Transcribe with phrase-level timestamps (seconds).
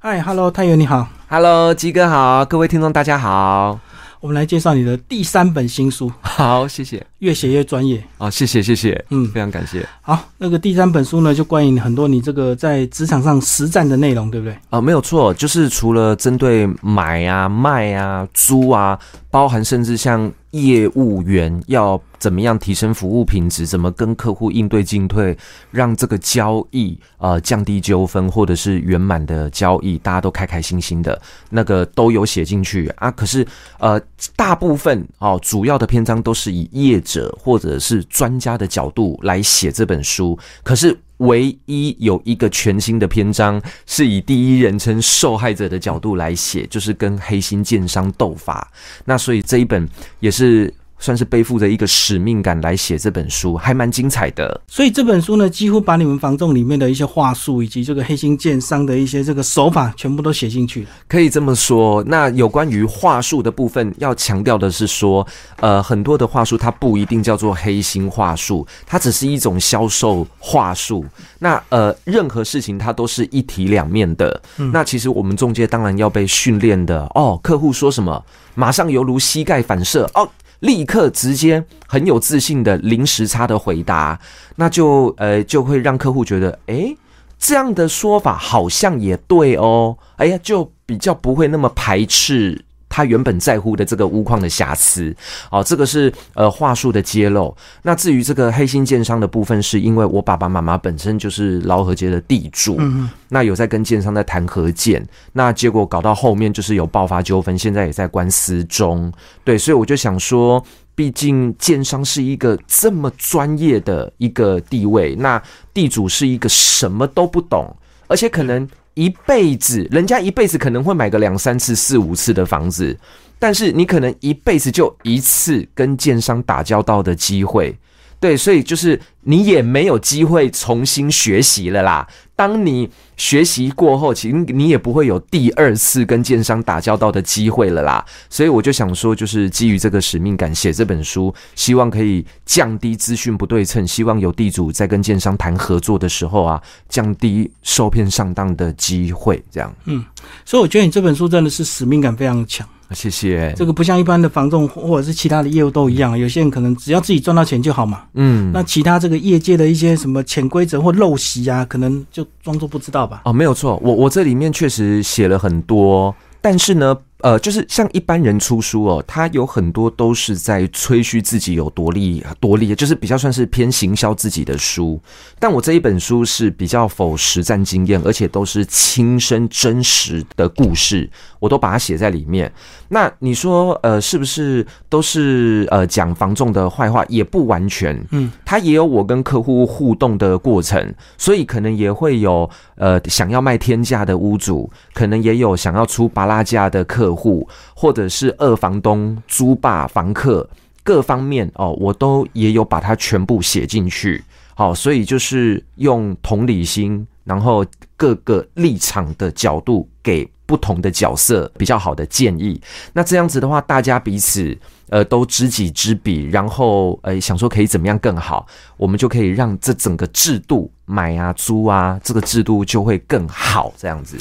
[0.00, 3.76] 嗨，Hello，太原你好，Hello，鸡哥好，各位听众大家好，
[4.20, 8.00] 我们来介绍你的第三本新书，好，谢谢，越写越专业。
[8.18, 9.84] 哦，谢谢谢谢，嗯非常感谢。
[10.00, 14.56] 好，那个第三本书呢，就关于很多你这个在职场上实战的内容，对不对？
[14.70, 18.96] 啊、没有错，就是除了针对买啊、卖啊、租啊，
[19.30, 25.36] 包含甚至像业务员要怎么样提升服务品质，怎么跟客户应对进退，
[25.70, 31.20] 让这个交易呃降低纠纷，或者是圆满的交易，大家都开开心心的，
[31.50, 33.10] 那个都有写进去啊。
[33.10, 33.46] 可是
[33.78, 34.00] 呃，
[34.34, 40.98] 大部分哦，主要的篇章都是以业者或者是专家的角度来写这本书，可是。
[41.18, 48.70] 唯一有一个全新的篇章是以第一人称受害者的角度来写，就是跟黑心奸商斗法。
[49.04, 49.88] 那所以这一本
[50.20, 54.60] 也是算是背负着一个使命感来写这本书，还蛮精彩的。
[54.66, 60.88] 所以这本书呢，几乎把你们房仲里面的一些话术，以及这个黑心建商的一些这个手法，全部都写进去了。
[61.06, 62.02] 可以这么说。
[62.06, 65.26] 那有关于话术的部分，要强调的是说，
[65.60, 71.04] 呃，很多的话术它不一定叫做黑心话术，它只是一种销售话术。
[71.38, 74.40] 那呃，任何事情它都是一体两面的。
[74.72, 78.24] 那其实我们中介当然要被训练的哦，客户说什么，
[78.54, 80.28] 马上犹如膝盖反射哦。
[80.60, 84.18] 立刻直接很有自信的零时差的回答，
[84.56, 86.96] 那就呃就会让客户觉得，诶，
[87.38, 92.64] 这样的说法好像也对哦，哎呀，就比较不会那么排斥。
[92.88, 95.14] 他原本在乎的这个钨矿的瑕疵。
[95.50, 97.56] 哦，这个是呃话术的揭露。
[97.82, 109.12] 那至于这个黑心建商的部分，是因为我爸爸妈妈本身就是劳合街的地主，嗯那有在跟建商在谈合建，那结果搞到后面就是有爆发纠纷，现在也在官司中。
[109.44, 110.64] 对，所以我就想说。
[110.98, 115.40] 毕竟建商是一个这么专业的一个地位，那
[115.72, 117.72] 地主是一个什么都不懂，
[118.08, 122.98] 而且可能一辈子，人家一辈子可能会买个两三次、四五次的房子，
[123.38, 127.78] 但是你可能一辈子就一次跟建商打交道的机会，
[128.20, 132.06] 对，所以就是你也没有机会重新学习了啦。
[132.34, 138.04] 当你学习过后，其实你也不会有第二次跟建商打交道的机会了啦。
[138.30, 149.42] 所以我就想说，就是基于这个使命感写这本书，希望可以降低资讯不对称，希望有地主在跟建商谈合作的时候啊，降低受骗上当的机会。
[149.50, 150.04] 这样，嗯
[150.44, 152.68] 所以我觉得你这本书真的是使命感非常强。
[152.92, 153.52] 谢谢。
[153.56, 158.04] 这个不像一般的房仲或者是其他的业务都一样，有些人可能只要自己赚到钱就好嘛。
[158.14, 163.22] 嗯，那其他这个业界的一些什么潜规则或陋习啊，可能就装作不知道吧。
[163.24, 175.00] 哦，没有错，我我这里面确实写了很多，但是呢，呃，就是像一般人出书哦，他有很多都是在吹嘘自己有多厉多厉害，就是比较算是偏行销自己的书。
[175.38, 182.52] 但我这一本书是比较否实战经验，而且都是亲身真实的故事，我都把它写在里面。
[182.88, 187.04] 那你说，呃，是不是都是呃讲房仲的坏话？
[187.08, 200.48] 也不完全，嗯，他也有我跟客户互动的过程，所以可能也会有呃想要卖天价的屋主，可能也有想要出拔拉价的客客户，或者是二房东租霸房客，
[200.82, 204.22] 各方面哦，我都也有把它全部写进去。
[204.54, 207.64] 好，所以就是用同理心，然后
[207.96, 212.60] 各个立场的角度给不同的角色比较好的建议。
[212.92, 214.58] 那这样子的话，大家彼此
[214.88, 218.44] 呃都知己知彼，然后呃想说可以怎么样更好，
[218.76, 224.16] 我们就可以让这整个制度买啊租啊这个制度就会更好，这样子。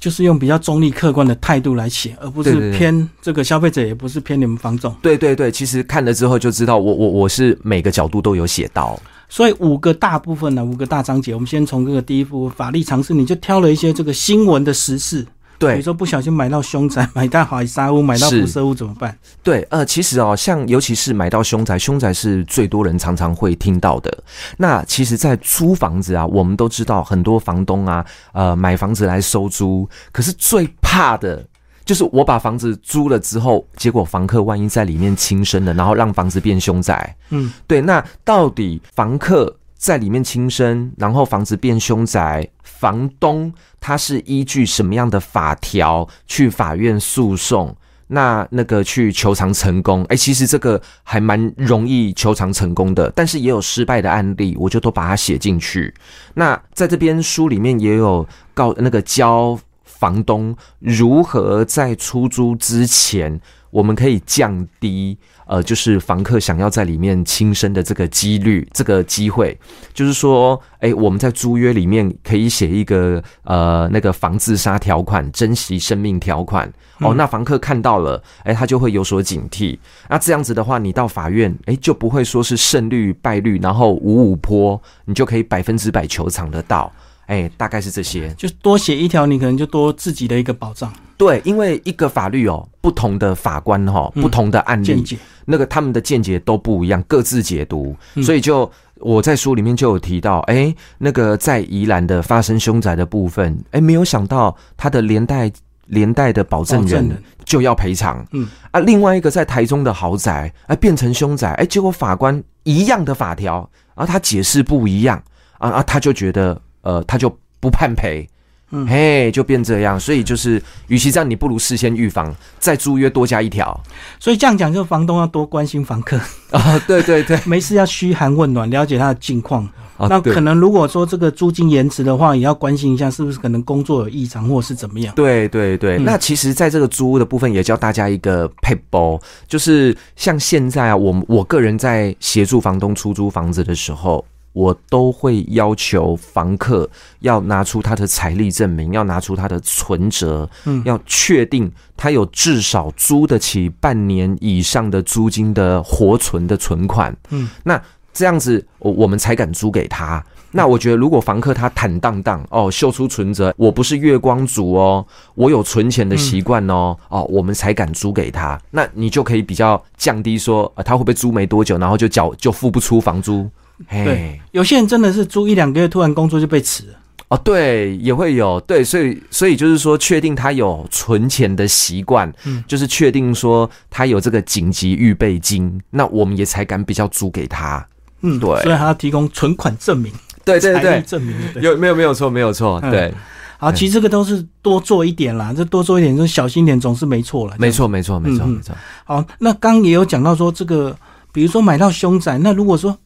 [0.00, 4.92] 就是用比较中立客观的态度来写，而不是偏这个消费者，也不是偏你们房总。
[5.02, 8.98] 对对对，其实看了之后就知道我，我我是每个角度都有写到。
[9.28, 15.24] 所以五个大部分呢，五个大章节，我们先从这个第一部法律常识，你就挑了一些这个新闻的时事，
[15.68, 19.16] 比如说不小心买到凶宅、 买到海沙屋、买到是辐射屋怎么办？
[19.42, 24.24] 对，呃，其实哦，像尤其是买到凶宅，凶宅是最多人常常会听到的。
[24.56, 31.44] 那其实，在租房子啊，我们都知道很多房东啊，呃，买房子来收租，可是最怕的。
[31.82, 37.16] 就是我把房子租了之后，结果房客万一在里面轻生了，然后让房子变凶宅。
[37.30, 42.48] 嗯，对，那到底房客在里面轻生，然后房子变凶宅，
[42.80, 47.76] 房东他是依据什么样的法条去法院诉讼？
[48.12, 55.94] 那那个去求偿成功，哎、其实这个还蛮容易求偿成功的，但是也有失败的案例，我就都把它写进去。
[56.34, 63.40] 那在这边书里面也有告那个教房东如何在出租之前
[63.70, 65.16] 我们可以降低
[65.50, 69.58] 呃，就是房客想要在里面轻生的这个几率，这个机会，
[69.92, 79.76] 就是说，哎，我们在租约里面可以写一个呃那个防自杀条款、珍惜生命条款哦，那房客看到了，哎，他就会有所警惕。
[80.08, 86.92] 那这样子的话，你到法院，哎，就不会说是胜率败率，然后五五坡，你就可以百分之百求偿得到。
[87.30, 90.92] 哎，大概是这些，就多写一条，你可能就多自己的一个保障。
[91.16, 95.04] 对，因为一个法律哦，不同的法官哈，不同的案例，
[95.44, 97.94] 那个他们的见解都不一样，各自解读。
[98.20, 105.48] 所以就我在书里面就有提到，哎，那个在宜兰的发生凶宅的部分，哎，没有想到他的连带
[105.86, 107.08] 连带的保证人
[107.44, 108.26] 就要赔偿。
[108.32, 115.22] 嗯啊，另外一个在台中的豪宅，哎，变成凶宅，哎，结果法官一样的法条，然后他解释不一样，
[115.58, 116.60] 啊啊，他就觉得。
[116.82, 118.28] 呃，他就不判赔，
[118.70, 123.78] 嗯，嘿，就变这样，所以就是，与其这样，你不如事先预防，再租约多加一条。
[124.18, 126.18] 所以这样讲，就房东要多关心房客
[126.50, 129.68] 啊，对对对， 没事要嘘寒问暖，了解他的近况。
[130.08, 135.14] 那可能如果说这个租金延迟的话，也要关心一下，是不是可能工作有异常，或是怎么样？
[135.14, 144.24] 对对对，那其实，在这个租屋的部分，也教大家一个配包，就是像现在啊，我我个人在协助房东出租房子的时候。
[144.52, 146.88] 我都会要求房客
[147.20, 157.80] 要拿出他的财力证明，要拿出他的存折，嗯，要确定他有至少租得起半年以上的租金的活存的存款，嗯，那
[158.12, 160.24] 这样子我我们才敢租给他。
[160.52, 165.06] 那我觉得，如果房客他坦荡荡哦，秀出存折，我不是月光族哦，
[165.36, 168.60] 我有存钱的习惯哦，哦，我们才敢租给他。
[168.72, 173.48] 那你就可以比较降低说，他会不会租没多久，然后就缴就付不出房租。
[173.88, 176.94] 对，有些人真的是租一两个月，突然工作就被辞了。
[177.28, 187.86] 哦，对，也会有，对，所以，所以就是说，确定他有存钱的习惯，嗯，就是确定说他有这个紧急预备金，那我们也才敢比较租给他。
[188.22, 190.12] 嗯，对，所以他要提供存款证明，
[190.44, 193.14] 对对对，证明有没有没有错没有错，对。
[193.58, 197.54] 好，其实这个都是多做一点啦，这多做一点，就小心点，总是没错了。
[197.60, 198.74] 没错，没错，没错，没错。
[199.04, 200.96] 好，那刚也有讲到说，这个
[201.32, 202.98] 比如说买到凶宅，那如果说。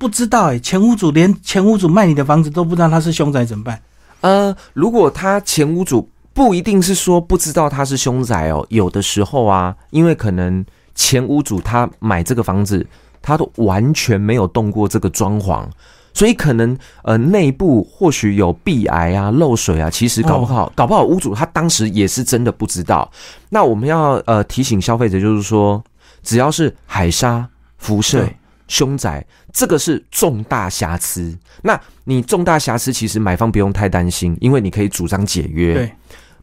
[0.00, 3.78] 不知道哎，前屋主连前屋主卖你的房子都不知道他是凶宅怎么办？
[4.22, 10.64] 呃，如果他前屋主不一定是说不知道他是凶宅哦，有的时候啊，因为可能
[10.94, 12.86] 前屋主他买这个房子，
[13.20, 15.66] 他都完全没有动过这个装潢，
[16.14, 23.10] 所以可能呃内部或许有壁癌啊、漏水啊，其实搞不好搞不好屋主他当时也是真的不知道。
[23.50, 25.84] 那我们要呃提醒消费者，就是说
[26.22, 28.26] 只要是海沙辐射。
[28.70, 31.36] 凶宅，这个是重大瑕疵。
[31.62, 35.74] 那你重大瑕疵，其实买方不用太担心，因为你可以主张解约。
[35.74, 35.92] 对。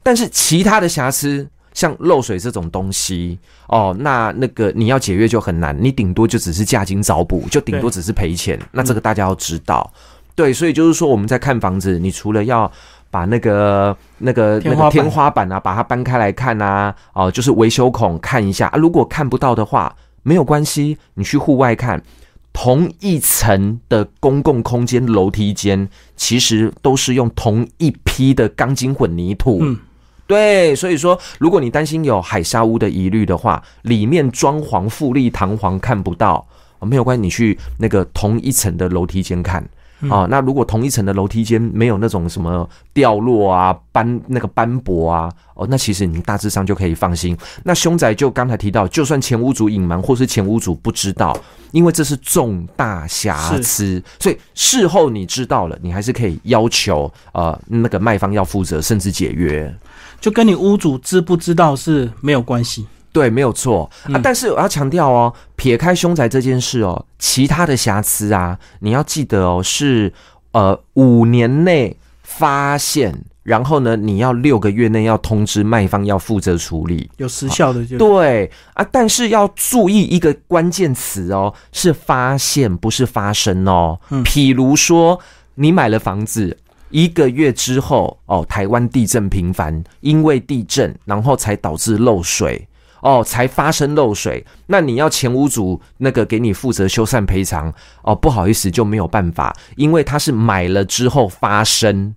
[0.03, 3.39] 但是其他的瑕疵，像漏水这种东西，
[3.69, 8.59] 哦，那那个你要解约就很难，你顶多就只是价金找补，就顶多只是赔钱。
[8.73, 9.89] 那这个大家要知道。
[10.35, 12.69] 对，所以就是说我们在看房子，你除了要
[13.09, 18.77] 把那个那个那个天花板啊，把它搬开来看啊，哦，就是维修孔看一下啊。
[18.77, 19.95] 如果看不到的话。
[20.27, 22.03] 没有关系，你去户外看，
[22.51, 25.88] 同一层的公共空间楼梯间，
[26.18, 29.59] 其实都是用同一批的钢筋混凝土。
[29.62, 29.79] 嗯，
[30.27, 36.45] 对，所以说，如果你担心有海沙屋的疑虑的话，里面装潢富丽堂皇看不到，
[36.81, 39.65] 没有关系，你去那个同一层的楼梯间看。
[40.09, 47.35] 啊，那如果同一层的楼梯间没有那种什么掉落啊、斑那个斑驳啊，哦，那其实你大致上就可以放心。
[47.63, 51.35] 那凶宅就刚才提到，就算前屋主隐瞒或是前屋主不知道，
[51.71, 59.73] 因为这是重大瑕疵，所以事后你知道了，你还是可以要求呃那个卖方要负责，甚至解约，
[60.21, 62.85] 就跟你屋主知不知道是没有关系。
[63.18, 64.21] 对，没有错啊。
[64.21, 70.14] 但是我要强调哦，撇开凶宅这件事哦，其他的瑕疵啊，你要记得哦，是
[70.52, 78.86] 呃五年内发现，然后呢，你要六个月内要通知卖方要负责处理，有时效的就对啊。
[78.92, 84.00] 但是要注意一个关键词哦，是发现，不是发生哦。
[84.12, 85.19] 嗯，譬如说
[85.56, 86.56] 你买了房子
[86.92, 92.68] 一个月之后哦，台湾地震频繁，因为地震然后才导致漏水。
[93.07, 102.14] 哦，才发生漏水，那你要前屋主那个给你负责修缮赔偿哦，不好意思就没有办法，因为他是买了之后发生。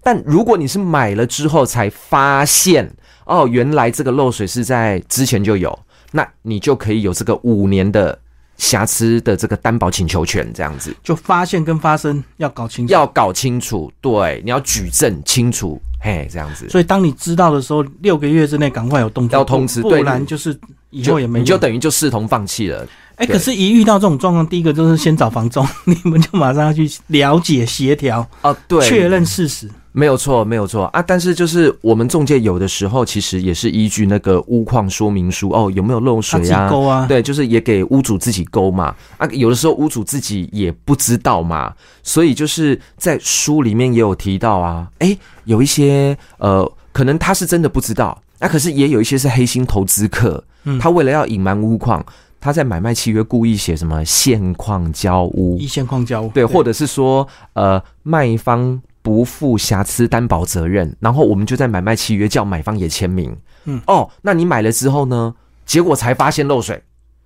[0.00, 2.88] 但如果你是买了之后才发现，
[3.24, 5.76] 哦，原来这个漏水是在之前就有，
[6.12, 8.16] 那你就可以有这个五年的
[8.58, 10.94] 瑕疵的这个担保请求权，这样子。
[11.02, 15.82] 就发现跟发生要搞清楚，要搞清楚，对，你要举证清楚。
[16.00, 16.68] 嘿，这样子。
[16.68, 20.58] 所以当你知道的时候，六个月之内赶快有动作，要通知，不然就是
[20.90, 22.86] 以后也没用你就等于就视同放弃了。
[23.18, 29.68] 哎、对可是，一遇到这种状况，第一个就是先找房仲， 你们就马上要去了解、协调、哦，对，确认事实。
[29.90, 31.02] 没有错，没有错啊！
[31.02, 36.68] 但是就是我们中介有的时候其实也是依据那个屋况说明书哦，有没有漏水啊？
[36.68, 41.72] 勾啊，对，就是也给屋主自己勾嘛啊，有的时候屋主自己也不知道嘛，
[42.04, 52.04] 所以就是在书里面也有提到啊，哎，有一些呃，可能他是真的不知道，那、可是也有一些是黑心投资客，嗯他为了要隐瞒屋况，
[52.40, 58.80] 他在买卖契约故意写什么现况交屋一，线框交屋对，或者是说呃卖方。
[59.00, 63.34] 不负瑕疵担保责任，然后我们就在买卖契约叫买方也签名。
[63.64, 65.34] 嗯，哦，那你买了之后呢？
[65.64, 66.82] 结果才发现漏水，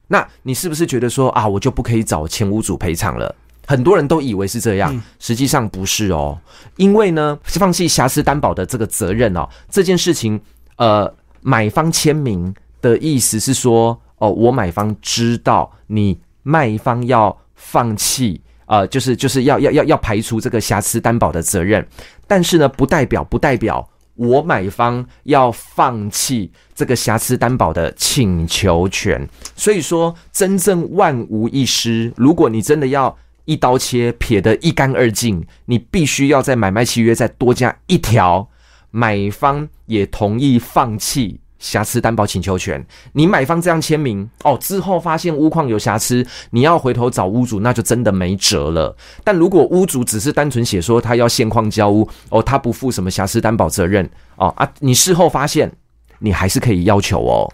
[0.07, 3.35] 那你是不是觉得说啊，我就不可以找前屋主赔偿了？
[3.66, 6.38] 很多人都以为是这样，嗯实际上不是哦。
[6.76, 10.40] 因为呢，放弃瑕疵担保的这个责任哦，这件事情，
[10.76, 18.41] 呃，买方签名的意思是说，哦，我买方知道你卖方要放弃。
[18.67, 21.85] 呃，就是就是要要要要排除这个瑕疵担保的责任，
[22.29, 29.29] 但是呢，不代表不代表我买方要放弃这个瑕疵担保的请求权。
[29.57, 32.12] 所以说，真正万无一失。
[32.17, 33.14] 如果你真的要
[33.45, 38.49] 一刀切撇得一干二净，你必须要在买卖契约再多加一条，
[38.93, 41.41] 买方也同意放弃。
[41.62, 48.95] 瑕疵担保请求权，你买方这样签名哦，之后发现屋况有瑕疵，你要回头找屋主，那就真的没辙了。
[49.23, 54.04] 但如果屋主只是单纯写说他要现况交屋，哦，他不负什么瑕疵担保责任，
[54.35, 55.73] 哦啊，你事后发现，
[56.19, 57.49] 你还是可以要求哦。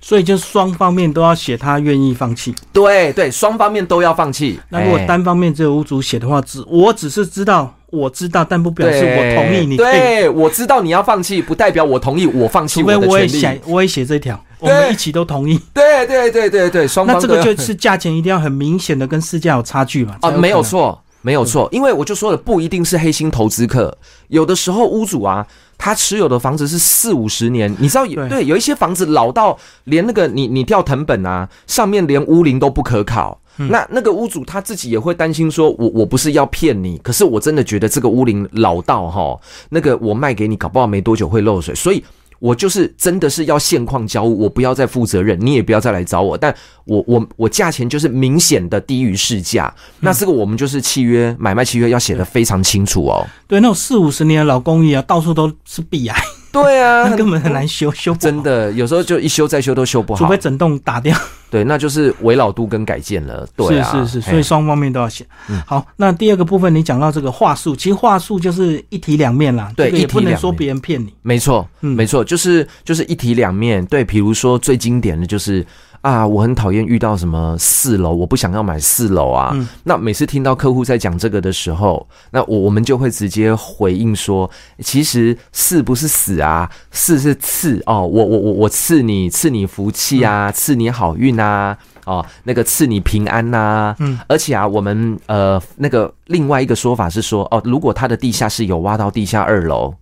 [0.00, 2.54] 所以就双方面都要写他愿意放弃。
[2.72, 4.58] 对对，双方面都要放弃。
[4.70, 9.76] 那如果哎单方面只有屋主写的话，只我只是知道，我知道，但不表示我同意你。
[9.76, 13.06] 对，我知道你要放弃，不代表我同意我放弃的权利。
[13.06, 15.60] 我也写，我也写这条，我们一起都同意。
[15.74, 20.16] 对对对对对，双方那这个就是价钱一定要很明显的跟市价有差距嘛？
[20.20, 20.64] 啊，没有能。
[20.64, 23.96] 错，没有错，因为我就说了，不一定是黑心投资客，
[24.28, 33.40] 有的时候屋主啊，他持有的房子是四五十年，你知道有对对有一些房子老到连那个你你掉藤本啊，上面连屋龄都不可考。
[33.60, 33.68] 嗯。
[33.70, 39.38] 那那个屋主他自己也会担心说我，我不是要骗你，可是我真的觉得这个屋龄老到哈，
[39.68, 42.02] 那个我卖给你，搞不好没多久会漏水，所以
[42.38, 46.54] 我就是真的是要现况交屋，我不要再负责任，你也不要再来找我，但
[46.86, 53.26] 我我我价钱就是明显的低于市价，那这个我们就是契约买卖契约要写的非常清楚哦。
[53.46, 56.16] 对，那种四五十年的老公寓啊，到处都是壁癌，
[56.52, 61.16] 对啊 那根本很难修，修不好真，的有时候就一修再修都修不好除非，整栋打掉。
[61.50, 63.46] 对，那就是围老度跟改建了。
[63.56, 65.60] 对啊，是是是，所以双方面都要想嗯。
[65.66, 71.12] 好，那第二个部分你讲到这个话术，其实话术就是一体两面啦，对这个也不能一体两面说别人骗你。
[71.22, 73.84] 没错，嗯没错，就是就是一体两面。
[73.86, 75.66] 对，比如说最经典的就是
[76.00, 79.50] 啊，我很讨厌遇到什么四楼，我不想要买四楼啊。
[79.54, 91.76] 嗯那每次听到客户在讲这个的时候，那我我们就会直接回应说，其实四不是死啊，四是赐哦，我我我我赐你赐你福气嗯啊，赐你好运啊。
[92.06, 99.94] 哦，那个赐你平安呐、嗯，而且啊，我们呃那个另外一个说法是说，哦，如果它的地下室有挖到地下二楼，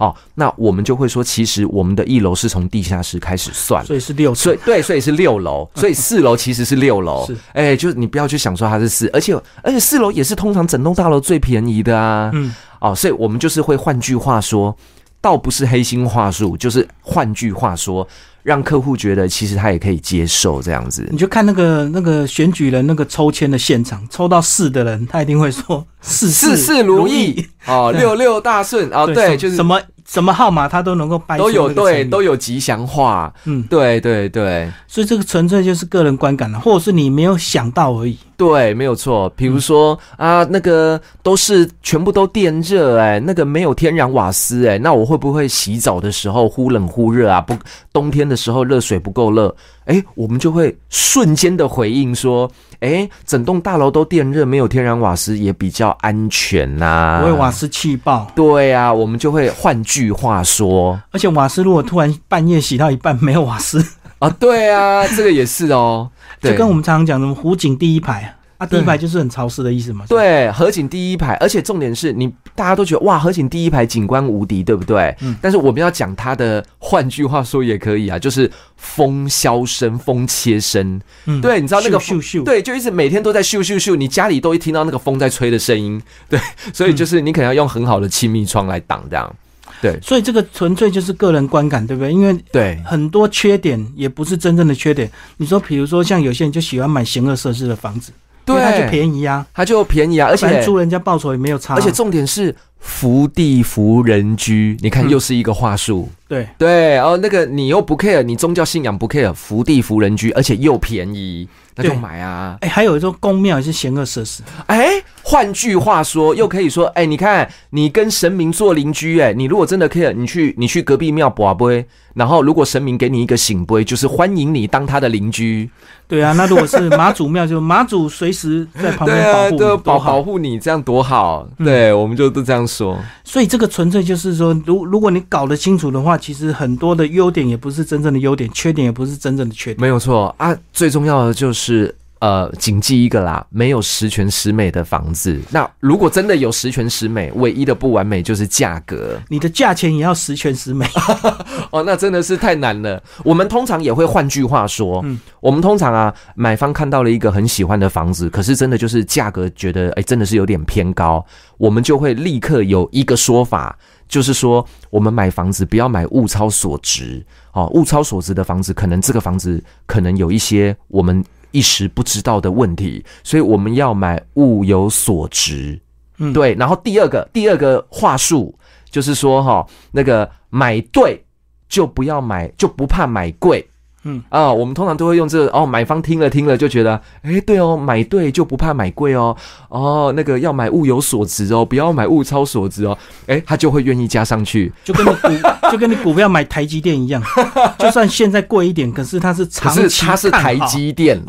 [0.00, 7.26] 哦，那我们就会说，其实我们的一楼是从地下室开始算，所以是六所以对，所以是六楼，所以四楼其实是六楼。
[7.26, 14.74] 是，哎，就是你不要去想说它是四，而且而且四楼也是通常整栋大楼最便宜的啊，嗯，哦，所以我们就是会换句话说，
[15.20, 18.08] 倒不是黑心话术，就是换句话说，
[18.42, 21.18] 让客户觉得其实他也可以接受这样子你。
[21.18, 27.46] 就看那个那个选举人那个抽签的现场，抽到四的人，他一定会说事事事如意。
[27.66, 29.80] 哦，六六大顺哦，对，就是什么
[30.10, 38.18] 什么号码他都能够掰都有对都有吉祥话，嗯，对对对所以这个纯粹就是个人观感了，或者是你没有想到而已。
[38.36, 39.30] 对，没有错。
[39.36, 47.40] 比如说啊，那个都是全部都电热哎，那个没有天然瓦斯哎，那我会不会洗澡的时候忽冷忽热啊？
[47.40, 47.54] 不，
[47.92, 52.50] 冬天的时候热水不够热，哎，我们就会瞬间的回应说，
[52.80, 61.00] 哎，整栋大楼都电热，没有天然瓦斯也比较安全呐、不会瓦斯气爆，对啊，我们就会换句话说。
[61.10, 63.84] 而且瓦斯如果突然半夜洗到一半没有瓦斯，
[64.18, 66.10] 啊，对啊，这个也是哦，
[66.40, 70.04] 对 就跟我们常常讲的湖景第一排啊，啊，第一排就是很潮湿的意思嘛。
[70.06, 75.16] 对，河景第一排，而且重点是你大家都觉得哇，河景第一排景观无敌，对不对？
[75.22, 81.00] 嗯但是我们要讲它的，换句话说也可以啊，就是风箫声、风切声。
[81.24, 86.00] 嗯，对，你知道那个咻咻咻，对，就一直每天都在咻咻咻，你家里都一听到那个风在吹的声音。
[86.28, 86.38] 对，
[86.74, 89.34] 所嗯以就是你可能要用很好的亲密窗来挡这样。
[89.80, 92.12] 对所以这个纯粹就是个人观感，对不对？
[92.12, 95.10] 因为对很多缺点也不是真正的缺点。
[95.38, 98.12] 你说，比如说像有些人就喜欢买险恶设施的房子，
[98.46, 105.10] 因为它就对，便宜啊，它就便宜啊，而且租人家报酬也没有差啊、而且重点是福地福人居，你看嗯。
[105.10, 106.08] 又是一个话术。
[106.26, 106.48] 对。
[106.56, 112.56] 对，哦，那个你又不 care，你宗教信仰不 care，福地福人居，而且又便宜，那就对买啊。
[112.60, 125.68] 哎，还有一种公庙也是闲恶设施，哎，换句话说，又可以说，哎，你看你跟神明做邻居，哎，你如果真的 care，你去你去隔壁庙卜杯，然后如果神明给你一个醒杯，就是欢迎你当他的邻居，
[126.10, 126.34] 对啊。
[126.34, 129.24] 那如果是妈祖庙，就妈祖随时在旁边
[129.56, 131.48] 保护保保护你，这样多好。
[131.56, 132.98] 嗯对，我们就都这样说。
[133.24, 139.80] 所以这个纯粹就是说，如如果你搞得清楚的话，其实很多的优点也不是真正的优点，缺点也不是真正的缺点。
[139.80, 145.40] 没有错啊，最重要的就是呃，谨记一个啦，没有十全十美的房子。
[145.50, 150.86] 那如果真的有十全十美，唯一的不完美就是价格你的价钱也要十全十美。
[151.72, 153.02] 哦，那真的是太难了。
[153.24, 161.24] 我们通常也会换句话说，嗯我们通常啊，买方看到了一个很喜欢的房子，可是真的就是价格觉得哎，真的是有点偏高，
[161.56, 163.78] 我们就会立刻有一个说法。
[164.06, 175.80] 就是说，我们买房子不要买物超所值哦，物超所值的房子，可能这个房子可能有一些我们一时不知道的问题，所以我们要买物有所值。
[176.18, 176.54] 嗯对。
[176.54, 178.54] 然后第二个第二个话术
[178.90, 181.24] 就是说哈、那个买对
[181.68, 183.66] 就不要买，就不怕买贵。
[184.04, 189.36] 嗯啊，我们通常都会用这个哦，买方听了听了就觉得，哎，对哦，买对就不怕买贵哦，
[189.68, 194.72] 哦，那个要买物有所值哦，不要买物超所值哦，哎，他就会愿意加上去。
[194.84, 195.28] 就跟你股
[195.70, 197.22] 就跟你股票买台积电一样，
[197.78, 201.20] 就算现在贵一点，可是它是长期它是台积电，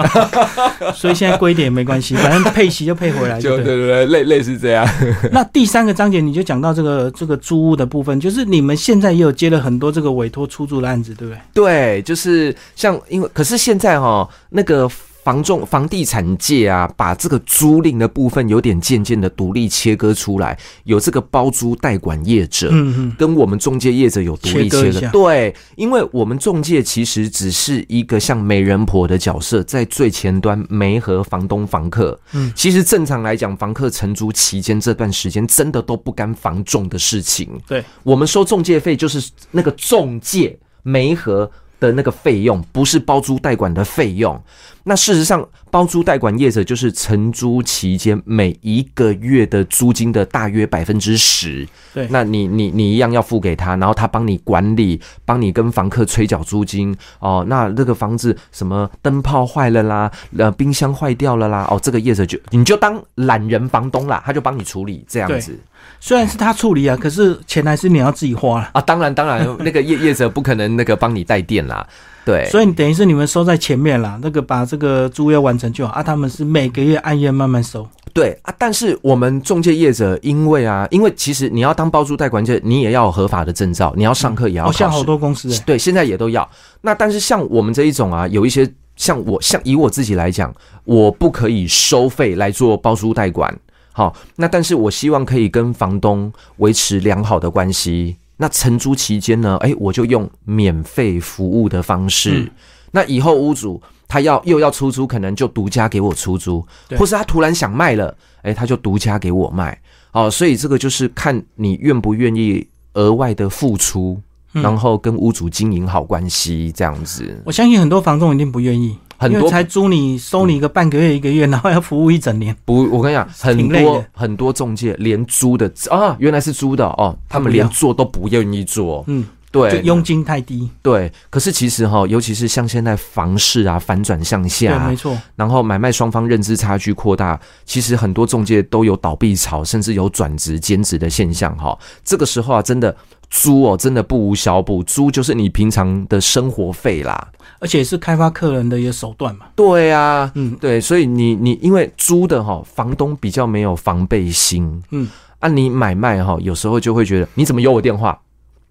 [0.96, 3.58] 所以现在贵一点也没关系，反正配息就配回来就。
[3.58, 4.88] 对对对，类类似这样。
[5.32, 11.40] 那第三个章节你就讲到这个这个租屋的部分，就是你们现在也有接了很多这个委托出租的案子，对不对？
[11.54, 14.90] 对，就是像因为，可是现在哈、那个
[15.24, 22.70] 房仲房地产界啊，把这个租赁的部分有点渐渐的独立切割出来，有这个包租代管业者。
[22.72, 32.20] 嗯嗯，跟我们中介业者有独立切割，切割对，因为我们中介其实只是一个像媒人婆的角色，在最前端媒和房东房客。
[32.34, 37.48] 嗯其实正常来讲，房客承租期间这段时间真的都不干房仲的事情。
[37.68, 41.50] 对，我们收中介费就是那个中介媒合
[41.82, 44.42] 的那个费用，不是包租代管的费用。
[44.84, 51.68] 那事实上，包租代管业者就是承租期间每一个月的租金的大约百分之十。
[51.94, 57.46] 对那你你你一样要付给他，然后他帮你管理，帮你跟房客催缴租金哦。
[57.48, 65.60] 那这个房子什么灯泡坏了啦，呃，冰箱坏掉了啦，哦，这个业者就你就当懒人房东啦，他就帮你处理这样子。
[66.00, 68.70] 虽然是他处理啊，可是钱还是你要自己花了。
[68.74, 71.86] 啊，当然当然， 那个业业者不可能那个帮你带电啦，
[72.26, 76.02] 对，所以你等于是你们收在前面啦，那个把这个租约完成就好啊。
[76.02, 86.50] 他们是每个月按月慢慢收，对啊，但是我们中介业者，因为啊，因为其实你要当包租代管者，你也要有合法的证照，你要上课也要哦，考试，像好多公司、欸，对，现在也都要。
[86.82, 90.52] 那但是像我们这一种啊，有一些像我像以我自己来讲，
[90.84, 93.56] 我不可以收费来做包租代管。
[93.92, 98.16] 好，那但是我希望可以跟房东维持良好的关系。
[98.38, 102.40] 那承租期间呢，哎，我就用免费服务的方式。
[102.40, 102.50] 嗯
[102.94, 106.66] 那以后屋主他要又要出租，可能就独家给我出租，
[106.98, 109.80] 或是他突然想卖了，哎，他就独家给我卖。
[110.12, 114.20] 哦，所以这个就是看你愿不愿意额外的付出。
[114.54, 122.56] 嗯然后跟屋主经营好关系，这样子我相信很多房东一定不愿意，很多才租你收你一个半个月一个月，然后要服务一整年。
[122.66, 130.70] 不，我跟你讲， 很多很多中介连租的啊，原来是租的哦，他们连做都不愿意做，嗯，对，就佣金太低。
[130.82, 131.12] 对。
[131.30, 135.18] 可是其实哈、尤其是像现在房市啊反转向对，下没，错。
[135.36, 142.96] 然后买卖双方认知差距扩大，其实很多中介都有倒闭潮，甚至有转职兼职的现象哈、这个时候啊，真的
[143.32, 147.30] 租哦，真的不无小补，租就是你平常的生活费啦。
[147.60, 149.46] 而且是开发客人的一个手段嘛。
[149.56, 155.08] 对啊，嗯，对，所以你你因为租的哈，房东比较没有防备心，嗯，
[155.40, 158.20] 啊，你买卖哈，有时候就会觉得你怎么有我电话？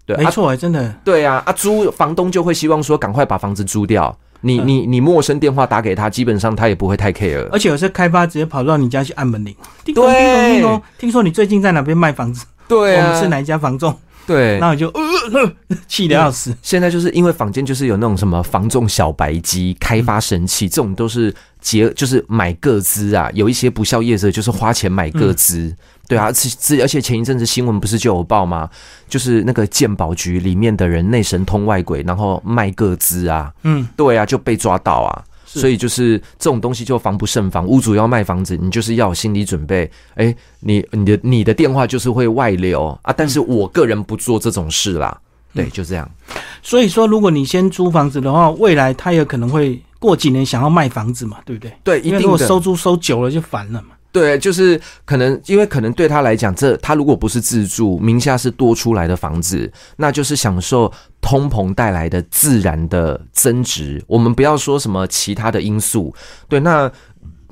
[0.05, 0.93] 对，啊，没错、欸，真的。
[1.03, 4.15] 对啊，啊，租房东就会希望说赶快把房子租掉。
[4.41, 7.47] 你嗯你你陌生电话打给他，基本上他也不会太 care。
[7.51, 12.45] 而且有些开发直接跑到你家去按门铃，叮咚对叮咚叮咚，听说你最近在哪边卖房子？
[12.67, 13.95] 对啊，我们是哪一家房仲？
[14.31, 15.01] 对然，后你就呃
[15.33, 15.53] 呃
[15.87, 16.55] 气得要死。
[16.61, 25.75] 现在就是因为坊间就是有那种什么防重小白机、开发神器，这种都是结就是买个资啊，有一些不孝业者就是花钱买个资，
[26.07, 28.69] 对啊，而且而且前一阵子新闻不是就有报吗？
[29.07, 35.23] 就是那个鉴宝局里面的人内神通外鬼，然后卖个资啊，嗯，对啊，就被抓到啊。
[35.53, 39.89] 是所以就是这种东西就防不胜防，屋主要卖房子，你就是要有心理准备。
[40.15, 45.19] 哎，你你的你的电话就是会外流啊，但是我个人不做这种事啦。
[45.53, 46.09] 对，就这样。
[46.63, 51.73] 所以说，如果你先租房子的话，未来他也可能会过几年想要卖房子嘛，对不对？
[51.83, 52.29] 对，一因为如。
[52.29, 53.89] 果收租收久了就烦了嘛。
[54.11, 64.03] 对，就是可能，因为可能对他来讲，这他如果不是自住，名下是多出来的房子，那就是享受通膨带来的自然的增值。
[64.07, 66.13] 我们不要说什么其他的因素，
[66.49, 66.91] 对，那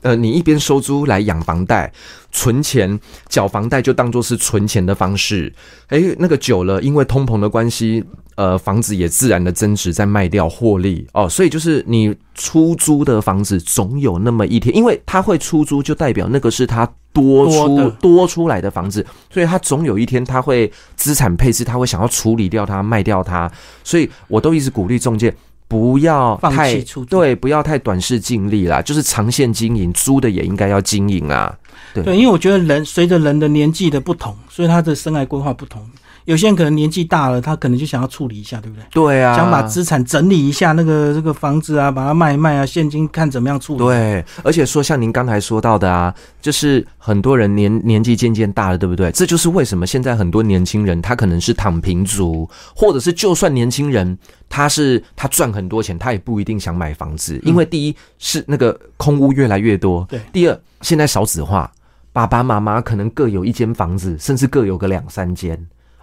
[0.01, 1.91] 呃，你一边收租来养房贷，
[2.31, 5.53] 存钱缴房贷就当做是存钱的方式，
[5.89, 8.03] 诶，那个久了，因为通膨的关系，
[8.35, 11.07] 呃，房子也自然的增值，再卖掉获利。
[11.13, 23.51] 哦，所以就是你出租的房子总有那么一天，因为它会出租，就代表那个是他多出多多出来的房子，所以他总有一天他会资产配置，他会想要处理掉它，卖掉它，
[23.83, 25.33] 所以我都一直鼓励中介。
[25.69, 31.55] 不要太对，不要太短视尽力啦，就是长线经营，租的也应该要经营啊。
[31.93, 35.81] 对对，因为我觉得人随着人的年纪的不同，所以他的生涯规划不同。
[36.29, 38.85] 有些人可能年纪大了，他可能就想要处理一下，对不对？
[38.91, 43.79] 对啊，想把资产整理一下，那个这个房子啊，把它卖一卖啊，现金看怎么样处理。
[43.79, 49.11] 对，而且说像您刚才说到的啊，就是很多人年年纪渐渐大了，对不对？
[49.11, 54.15] 这就是为什么现在很多年轻人他可能是躺平族，或者是就算年轻人
[54.47, 61.71] 他是他赚很多钱，他也不一定想买房子，因为第一是那个空屋越来越多，对第二现在少子化，
[62.13, 65.59] 爸爸妈妈可能各有一间房子，甚至各有个两三间。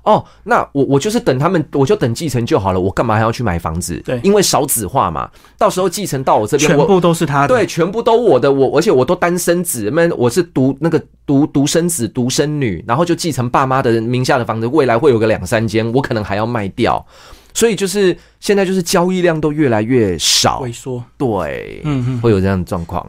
[0.06, 4.00] 哦，那我我就是等他们，我就等继承就好了，我干嘛还要去买房子？
[4.06, 7.48] 对因为少子化嘛，到时候继承到我这边，全部都是他的。
[7.48, 17.04] 对，全部都我的，我而且我都单身子，们我是独那个独独生子、独生女，然后就继承爸妈的名下的房子，未来会有个两三间，我可能还要卖掉，
[17.52, 21.02] 所以就是现在就是交易量都越来越少，萎缩。
[21.18, 22.20] 对，嗯嗯。
[22.20, 23.04] 会有这样的状况。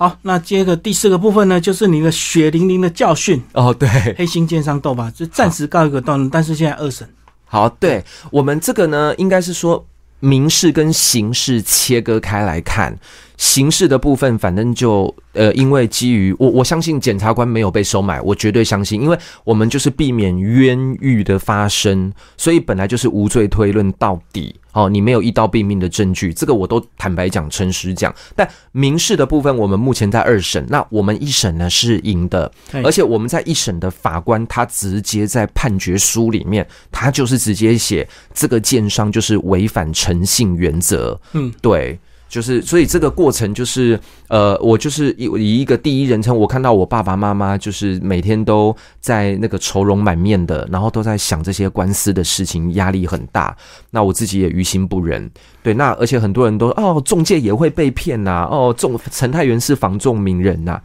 [0.00, 3.42] 好，那接着第四个部分呢，就是你的血淋淋的教训。
[3.52, 7.08] 哦，对，黑心奸商斗吧就暂时告一个段落，但是现在二审。
[7.46, 9.84] 好，对我们这个呢，应该是说
[10.20, 12.96] 民事跟刑事切割开来看。
[13.38, 24.54] 刑事的部分，反正就呃，因为基于我我相信检察官没有被收买，我绝对相信，因为我们就是避免冤狱的发生，所以本来就是无罪推论到底。
[24.72, 28.14] 哦，你没有一刀毙命的证据，这个我都坦白讲、诚实讲。
[28.36, 32.52] 但民事的部分，我们目前在二审，那我们一审呢是赢的，
[32.84, 41.20] 而且我们在一审的法官他直接在判决书里面，他就是直接写这个建商就是违反诚信原则。
[41.32, 41.98] 嗯，对。
[42.28, 53.56] 就是，所以这个过程就是，呃，我就是以以一个第一人称，我看到我爸爸妈妈就是每天都在那个愁容满面的，然后都在想这些官司的事情，压力很大。
[53.90, 55.30] 那我自己也于心不忍。
[55.62, 60.78] 对，那而且很多人都哦，中介也会被骗呐、哦，中陈太元是房仲名人呐、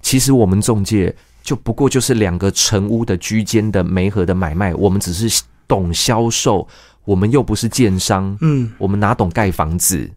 [0.00, 6.66] 其实我们中介就不过就是两个成屋的居间的媒合的买卖，我们只是懂销售，
[7.04, 10.10] 我们又不是建商，嗯，我们哪懂盖房子？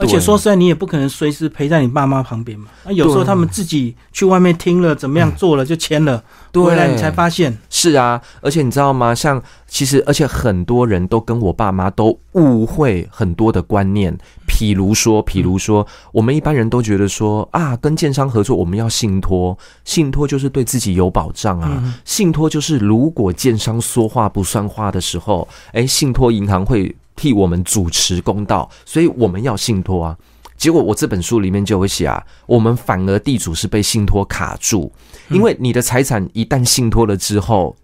[0.00, 2.66] 而且说实在，你也不可能随时陪在你爸妈旁边嘛。
[2.84, 7.56] 那有时候他们自己去外面听了怎么样做了就签了，对回来你才发现。
[7.68, 9.14] 是啊，而且你知道吗？
[9.14, 14.16] 像其实，而且很多人都跟我爸妈都误会很多的观念，
[14.48, 30.16] 譬如说，譬如说，我们一般人都觉得说啊，跟建商合作我们要信托，信托就是对自己有保障啊，嗯信托就是如果建商说话不算话的时候，哎，信托银行会替我们主持公道，所以我们要信托啊。
[30.56, 34.90] 结果我这本书里面就会写啊，我们反而地主是被信托卡住，
[35.28, 37.76] 因为你的财产一旦信托了之后，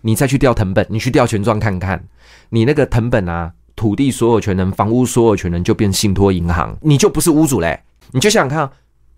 [0.00, 2.04] 你再去调藤本，你去调权状看看，
[2.48, 7.80] 你那个藤本啊，土地所有权人、房屋所有权人就变信托银行，你就不是屋主嘞。
[8.10, 8.72] 你就想想看啊，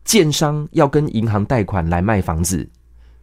[0.05, 2.69] 建商要跟银行贷款来卖房子，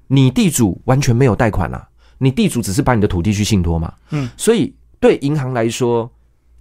[0.08, 3.94] 你地主完全没有贷款啊，你地主只是把你的土地去信托嘛。
[4.10, 6.12] 嗯，所以对银行来说，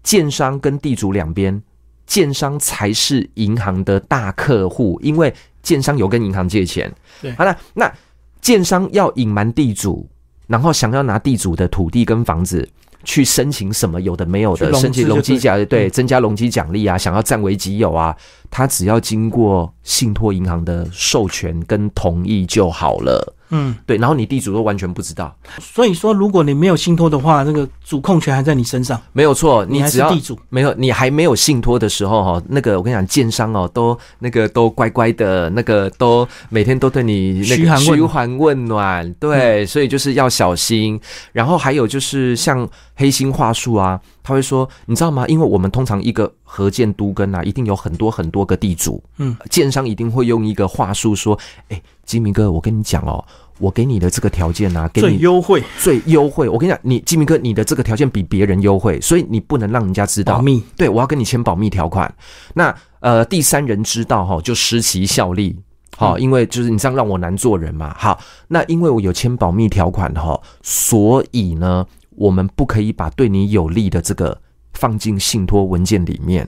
[0.03, 1.63] 建商跟地主两边，
[2.07, 5.33] 建商才是银行的大客户，因为
[5.63, 6.93] 建商有跟银行借钱。
[7.21, 7.93] 对好了，那
[8.41, 10.09] 建商要隐瞒地主，
[10.47, 12.69] 然后想要拿地主的土地跟房子。
[13.05, 18.15] 去申请什么有的没有的，申请容积奖，对，嗯增加容积奖励啊，想要占为己有啊，
[18.51, 23.35] 他只要经过信托银行的授权跟同意就好了。
[23.51, 30.39] 嗯，对，然后你地主都完全不知道，所以说，如果你没有信托的话，那个主控权还在你身上，没有错，你还只要是地主。
[30.49, 41.01] 没有，你还没有信托的时候哈，那个我跟你讲，建商哦，都那个都乖乖的，那个都每天都对你那个嘘寒问嘘寒问暖，对，所以就是要小心。
[41.33, 45.27] 然后还有就是像黑心话术啊，他会说，你知道吗？
[45.27, 51.39] 因为我们通常一个合建都跟啊，一定有很多很多个地主，嗯，建商一定会用一个话术说，
[51.69, 53.25] 哎，金明哥，我跟你讲哦。
[53.61, 56.49] 我给你的这个条件啊，给最你优惠最优惠。
[56.49, 60.43] 我跟你讲，你金明哥，你的这个条件比别人优惠，所以你不能让人家知道保。
[60.43, 62.15] 密，对，我要跟你签保密条款。
[62.55, 65.57] 那呃，第三人知道哈，就失其效力。
[65.97, 67.93] 好，因为就是你这样让我难做人嘛。
[67.99, 71.85] 好，那因为我有签保密条款哈，所以呢，
[72.19, 74.41] 我们不可以把对你有利的这个
[74.75, 76.47] 放进信托文件里面。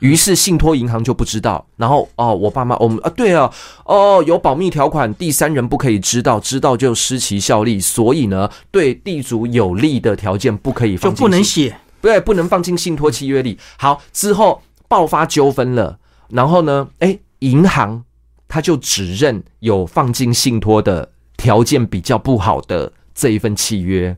[0.00, 3.52] 于是信托银行就不知道，然后哦，我爸妈，我们啊，对啊，
[3.84, 11.76] 哦，有保密条款，第三人不可以知道，知道就失其效力，所以呢，对地主有利的条件不可以就放进不能信写。
[12.00, 13.58] 对，不能放进信托契约里。
[13.76, 18.04] 好，之后爆发纠纷了，然后呢，哎，银行
[18.46, 24.16] 他就指认有放进信托的条件比较不好的这一份契约，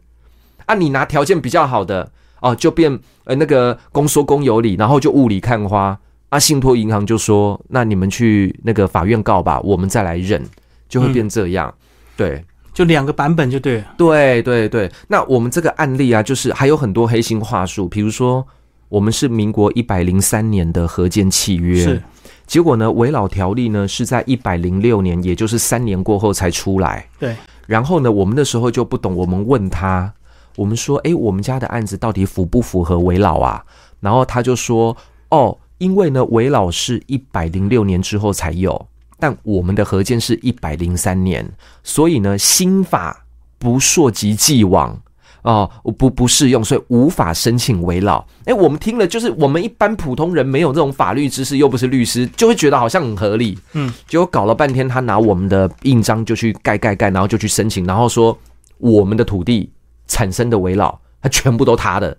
[0.71, 2.09] 啊，你拿条件比较好的
[2.41, 5.99] 哦，就变呃那个公说公有理，然后就雾里看花。
[6.29, 10.41] 啊，信托银行就说，那你们去那个法院告吧，我们再来认，
[10.89, 11.75] 就会变这样。
[12.17, 13.87] 对，就两个版本就对了。
[13.99, 18.47] 对对对，那我们这个案例啊，就是还有很多黑心话术，比如说
[18.89, 22.01] 我们是民国一百零三年的合建契约，是，
[22.47, 27.05] 结果呢，围老条例呢是在一百零六年，也就是三年过后才出来。
[27.19, 27.35] 对，
[27.67, 30.15] 然后呢，我们那时候就不懂，我们问他，
[30.57, 33.65] 我们说，诶，我们家的案子到底符不符合围老啊？
[34.01, 34.97] 然后他就说，
[35.31, 38.87] 哦，因为呢，围老是一百零六年之后才有，
[39.19, 41.51] 但我们的合建是一百零三年，
[41.83, 43.25] 所以呢，新法
[43.59, 45.01] 不溯及既往。
[45.43, 48.23] 哦，不不适用，所以无法申请围老。
[48.45, 53.59] 哎，我们听了，就是我们一般普通人没有这种法律知识，又不是律师，就会觉得好像很合理。
[53.73, 58.39] 嗯，结果搞了半天，他拿我们的印章就去盖盖盖，然后就去申请，然后说
[58.77, 59.71] 我们的土地
[60.11, 62.15] 产生的围绕，它全部都他的，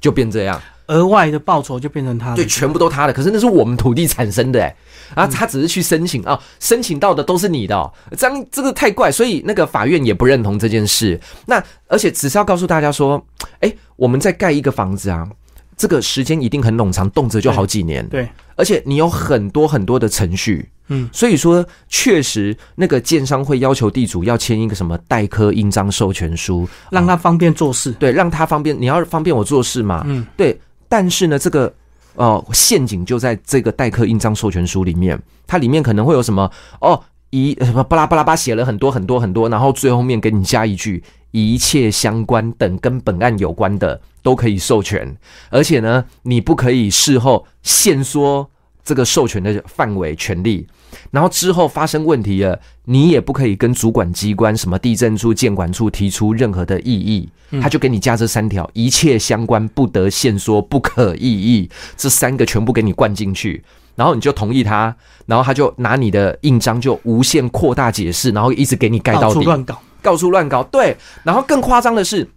[0.00, 0.60] 就变这样。
[0.88, 2.36] 额外的报酬就变成他的。
[2.36, 3.12] 对，全部都他的。
[3.12, 4.76] 可是那是我们土地产生的，哎，
[5.14, 11.18] 啊，他只是去申请啊，申请到的都是你的、哦，这样这个太怪，所以那个法院也不认同这件事。
[11.46, 13.24] 那而且只是要告诉大家说，
[13.60, 15.26] 哎，我们在盖一个房子啊，
[15.74, 20.68] 这个时间一定很冗长，动辄就好几年，对，而且你有很多很多的程序。
[20.88, 27.92] 嗯，所以说，确实那个建商会要求地主要签一个什么代科印章授权书，让他方便做事。
[27.92, 30.58] 对，让他方便，你要方便我做事嘛，嗯，对。
[30.88, 31.72] 但是呢，这个
[32.14, 36.48] 呃陷阱就在这个代科印章授权书里面，它里面可能会有什么
[36.80, 45.16] 哦，一什么巴拉巴拉巴写了很多很多很多，然后最后面给你加一句，一切相关等跟本案有关的都可以授权，
[45.50, 48.48] 而且呢，你不可以事后限缩
[48.84, 50.66] 这个授权的范围权利。
[51.10, 57.28] 然后之后发生问题了，你也不可以跟主管机关什么地震处、建管处提出任何的异议，
[57.60, 63.64] 他就给你加这三条：一切相关不得限缩、不可异议，这三个全部给你灌进去，
[63.96, 64.94] 然后你就同意他，
[65.26, 69.80] 然后他就拿你的印章就无限扩大解释，然后一直给你盖到到底，处乱搞。
[70.00, 70.62] 到处乱搞。
[70.62, 72.28] 对，然后更夸张的是。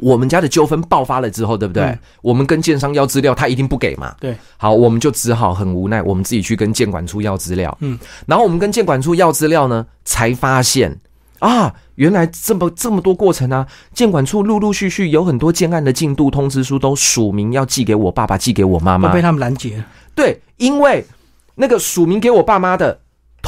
[0.00, 1.84] 我们家的纠纷爆发了之后，对不对？
[1.84, 4.14] 嗯我们跟建商要资料，他一定不给嘛。
[4.20, 7.76] 对，好，我们就只好很无奈，我们自己去跟建管处要资料。
[7.80, 10.94] 嗯，然后我们跟建管处要资料呢，才发现
[11.38, 19.22] 啊，原来这么这么多过程啊，建管处陆陆续续有很多建案的进度通知书都署名要寄给我爸爸，寄给我妈妈都被。
[19.22, 19.82] 他们拦截。
[20.14, 21.04] 对，因为
[21.54, 22.98] 那个署名给我爸妈的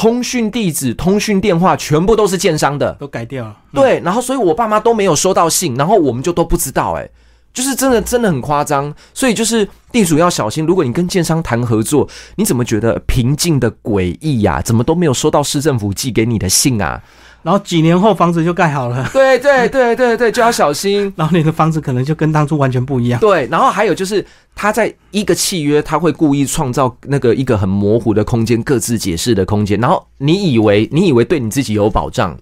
[0.01, 2.91] 通讯地址、通讯电话全部都是建商的。
[2.99, 3.55] 都改掉了。
[3.73, 7.07] 嗯，对，然后所以我爸妈都没有收到信，然后我们就都不知道、哎，
[7.53, 14.63] 就是真的真的很夸张，所以就是地主要小心，如果你跟建商谈合作，你怎么觉得平静的诡异呀？
[14.63, 17.03] 怎么都没有收到市政府寄给你的信啊？
[17.42, 21.12] 然后几年后房子就盖好了， 对对对对对，就要小心。
[21.16, 23.20] 然后你的房子可能就跟当初完全不一样。
[23.20, 24.24] 对，然后还有就是
[24.55, 32.37] 他在一个契约，他会故意创造那个一个很模糊的空间，各自解释的空间，然后你以为你以为对你自己有保障。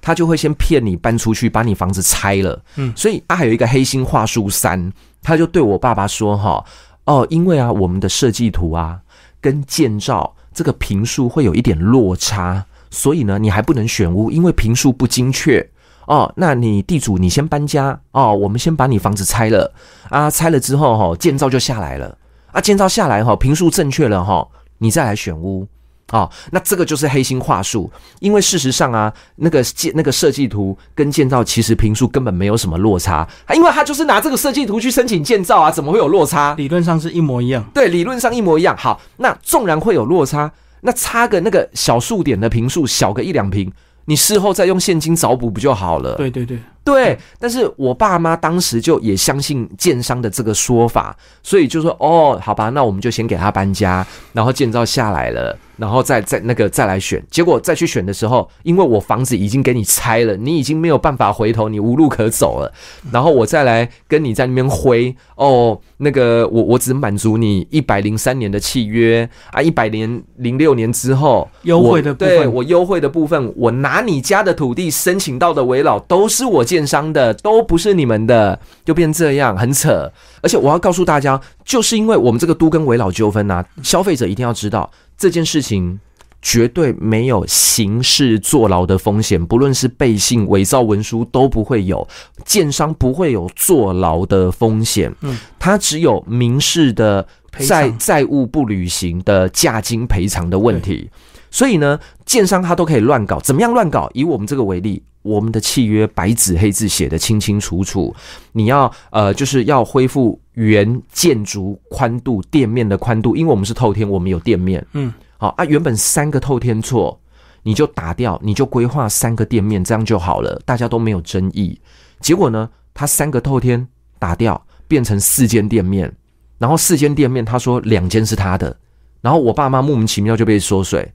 [0.00, 2.58] 他就会先骗你搬出去，把你房子拆了。
[2.76, 4.90] 嗯所以他还有一个黑心话术三，
[5.22, 6.64] 他就对我爸爸说：“哈，
[7.04, 8.98] 哦，因为啊，我们的设计图啊
[9.38, 15.66] 跟建造这个平数会有一点落差，所以呢，你还不能选屋，因为平数不精确。”
[16.06, 19.72] 哦，那你地主你先搬家哦，我们先把你房子拆了
[20.08, 22.16] 啊，拆了之后哈、建造就下来了
[22.52, 24.46] 啊，建造下来哈、平数正确了哈、
[24.78, 25.66] 你再来选屋。
[26.12, 36.54] 哦，那这个就是黑心话术，因为事实上啊，那个建那个设计图跟建造其实平数根本没有什么落差，因为他就是拿这个设计图去申请建造啊，怎么会有落差？
[36.54, 37.64] 理论上是一模一样。
[37.74, 38.76] 对，理论上一模一样。
[38.76, 40.48] 好，那纵然会有落差，
[40.80, 43.72] 那差个那个小数点的平数小个一两平，
[44.04, 46.14] 你事后再用现金找补不就好了？
[46.16, 46.58] 对对对。
[46.86, 55.58] 对，但是我爸妈当时就也相信建商的这个说法，所以就说哦，好吧，那我们就先给他搬家，然后建造下来了。
[55.76, 62.72] 然后再再那个再来选，结果再去选的时候，因为我房子已经给你拆了，你已经没有办法回头，你无路可走了。
[63.12, 80.10] 然后我再来跟你在那边挥哦，那个我我只满足你一百零三年的契约啊，一百年零六年之后优惠的部分，对我优惠的部分，我拿你家的土地申请到的围老都是我建商的，都不是你们的，就变这样很扯。
[80.42, 84.90] 而且我要告诉大家，就是因为我们这个都跟围老纠纷啊，消费者一定要知道。
[85.16, 86.00] 这件事情
[86.42, 92.06] 绝对没有刑事坐牢的风险，不论是背信、伪造文书都不会有，
[92.44, 95.14] 建商不会有坐牢的风险。
[95.20, 97.26] 嗯，他只有民事的
[97.66, 101.08] 债债务不履行的价金赔偿的问题。
[101.50, 104.10] 所以呢，建商他都可以乱搞，怎么样乱搞？
[104.12, 108.14] 以我们这个为例，我们的契约白纸黑字写的清清楚楚，
[108.52, 110.40] 你要呃就是要恢复。
[110.56, 114.82] 原建筑宽度、店面的宽度，因为我们是透天，我们有店面。
[114.94, 117.20] 嗯，好啊，原本三个透天错，
[117.62, 121.78] 你就打掉，你就规划三个店面，这样就好了，大家都没有争议。
[122.20, 123.86] 结果呢，他三个透天
[124.18, 124.58] 打掉，
[124.88, 126.10] 变成四间店面，
[126.56, 128.74] 然后四间店面，他说两间是他的，
[129.20, 131.06] 然后我爸妈莫名其妙就被缩水，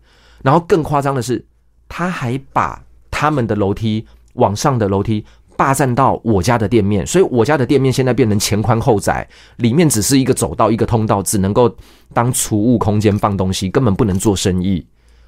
[0.44, 1.44] 然后更夸张的是，
[1.90, 2.80] 他还把
[3.22, 4.04] 他们的楼梯
[4.34, 5.24] 往上的楼梯。
[5.58, 11.72] 霸占到我家的店面，所以我家的店面现在变成前宽后窄，里面只是一个走道，一个通道，只能够
[12.16, 14.84] 当储物空间放东西，根本不能做生意。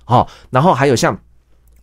[0.05, 1.15] 好，然后还有像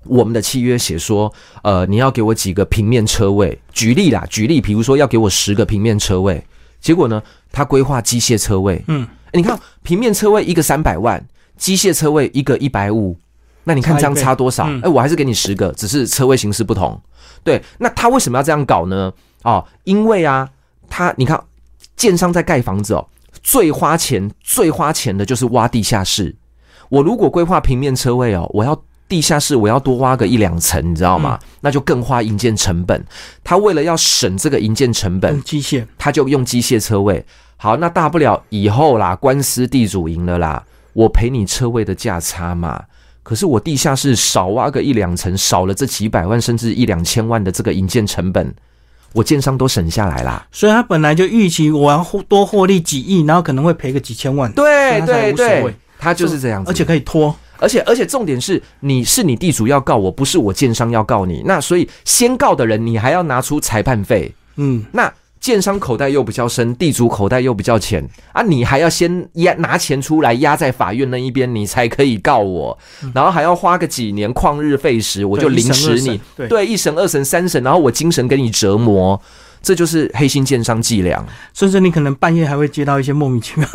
[0.06, 6.44] 我们的契约写说，呃，你要给我几个平面车位，举例啦，举例，比如说要给我十个平面车位，
[6.80, 11.24] 结果呢，他规划机械车位，嗯，你看平面车位一个三百万，
[11.56, 13.16] 机械车位一个一百五，
[13.64, 14.64] 那你看这样差多少？
[14.82, 17.00] 哎，我还是给你十个，只是车位形式不同。
[17.42, 19.12] 对，那他为什么要这样搞呢？
[19.42, 20.48] 哦，因为啊，
[20.88, 21.42] 他你看，
[21.96, 23.06] 建商在盖房子哦，
[23.42, 26.34] 最花钱、最花钱的就是挖地下室。
[26.88, 31.38] 我如果规划平面车位哦，我要地下室，我要多挖个一两层，你知道吗？
[31.60, 33.04] 那就更花营建成本。
[33.42, 37.24] 他为了要省这个营建成本，机械，他就用机械车位。
[37.56, 42.84] 好，那大不了以后啦，官司地主赢了啦，我赔你车位的价差嘛。
[43.22, 48.54] 可是我地下室少挖个一两层，少了这几百万甚至一两千万的这个营建成本，
[49.12, 50.46] 我建商都省下来啦。
[50.50, 54.50] 所以他本来就预期我要多获利几亿，然后可能会赔个几千万。
[54.52, 61.42] 对对对，他就是这样子，而且可以拖，而且而且重点是你是你地主要告我，不是我建商要告你。
[61.44, 64.34] 那所以先告的人，你还要拿出裁判费。
[64.56, 65.12] 嗯，那。
[65.40, 68.42] 建商口袋又比较深，地主口袋又比较浅啊！
[68.42, 72.78] 你还要先压拿钱出来压在法院那一边，你才可以告我，
[73.14, 79.20] 然后还要花个几年旷日费时，我就凌迟你，对，一审、二审、三审，然后我精神给你折磨。
[79.62, 83.68] 这就是黑心奸商伎俩，甚至你可能半夜还会接到一些莫名其妙、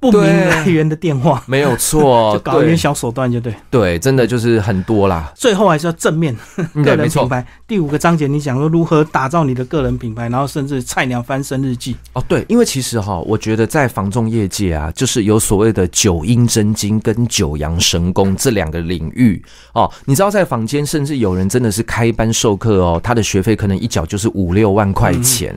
[0.00, 5.32] 不明来源的电话，没有错， 就搞一点小手段，就对，对，真的就是很多啦。
[5.36, 6.36] 最后还是要正面
[6.84, 7.46] 个人品牌。
[7.68, 11.96] 第五个章节，你讲说如何打造你的个人品牌，然后甚至菜鸟翻身日记。
[12.12, 19.40] 哦，对，因为其实哈，我觉得在房仲业界啊，就是有所谓的九阴真经跟九阳神功这两个领域
[19.74, 19.88] 哦。
[20.06, 25.12] 你知道，在房间甚至有人真的是开班授课哦，他的学费可能一缴就是五六万块。
[25.22, 25.54] 钱，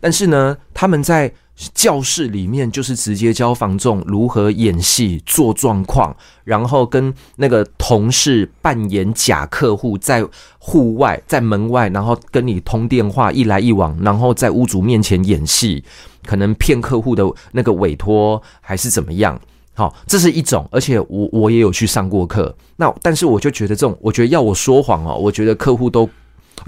[0.00, 1.32] 但是呢，他们在
[1.72, 10.22] 教室里面就是直接教房仲如何演戏、做状况，然后跟那个同事扮演假客户，在
[10.58, 15.82] 户外、在门外，然后跟你通电话，一来一往，然后在屋主面前演戏，
[16.26, 19.40] 可能骗客户的那个委托还是怎么样？
[19.72, 22.54] 好，这是一种，而且我我也有去上过课。
[22.76, 26.06] 那但是我就觉得这种，我觉得要我说谎哦，我觉得客户都。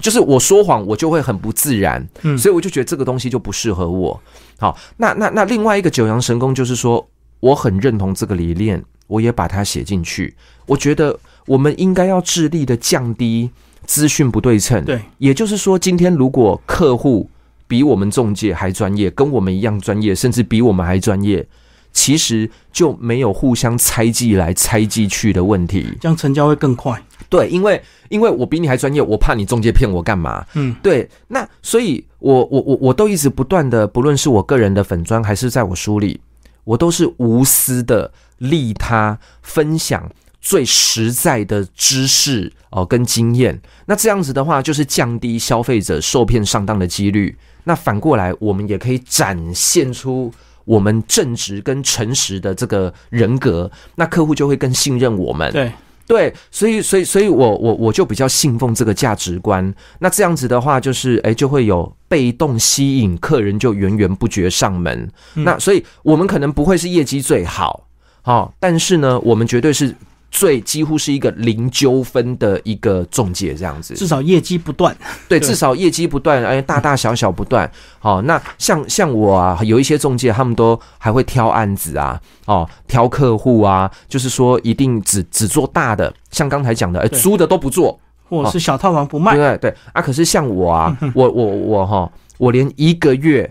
[0.03, 4.21] 就是我说谎，我就会很不自然，嗯，所以我就觉得这个东西就不适合我。
[4.59, 7.09] 好，那那那另外一个九阳神功就是说，
[7.41, 10.35] 我很认同这个理念，我也把它写进去。
[10.67, 13.51] 我觉得我们应该要致力的降低
[13.87, 17.29] 资讯不对称，对，也就是说，今天如果客户
[17.67, 21.47] 比我们中介还专业，跟我们一样专业，甚至比我们还专业，
[21.93, 27.03] 其实就没有互相猜忌来猜忌去的问题，这样成交会更快。
[27.29, 30.47] 对，因为因为我比你还专业，我怕你中介骗我干嘛？
[30.55, 36.21] 嗯，对，那所以，我我我我都一直不断的，不论是我个人的粉砖，还是在我书里，
[36.65, 40.11] 我都是无私的利他分享
[40.41, 43.61] 最实在的知识哦跟经验。
[43.85, 47.37] 那这样子的话，就是降低消费者受骗上当的几率。
[47.65, 50.33] 那反过来，我们也可以展现出
[50.69, 55.51] 我们正直跟诚实的这个人格，那客户就会更信任我们。
[55.51, 55.73] 对
[56.07, 59.75] 对，所以所以所以我我我就比较信奉这个价值观。
[59.99, 65.11] 那这样子的话，就是哎，就会有被动吸引客人，就源源不绝上门。
[65.35, 67.87] 那所以我们可能不会是业绩最好，
[68.23, 69.95] 好，但是呢，我们绝对是。
[70.31, 74.95] 最几乎是一个零纠纷的一个中介这样子，至少业绩不断。
[75.29, 77.71] 对，至少业绩不断，哎，大大小小不断。
[77.99, 87.99] 好，那像像我啊，有一些中介，他们都还会挑案子啊，哦，挑客户啊，就是说一定只只做大的，像刚才讲的，哎，租的都不做，
[88.29, 89.35] 或者是小套房不卖。
[89.35, 93.51] 对对啊，可是像我啊， 我我我哈，我连一个月